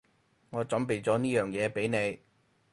[0.49, 2.19] 我準備咗呢樣嘢畀你